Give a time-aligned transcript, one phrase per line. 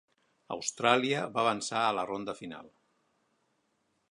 [0.55, 2.73] "Austràlia" va avançar a la ronda final.